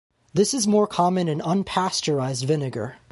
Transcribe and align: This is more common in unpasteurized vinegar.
This 0.33 0.55
is 0.55 0.65
more 0.65 0.87
common 0.87 1.27
in 1.27 1.41
unpasteurized 1.41 2.43
vinegar. 2.45 2.95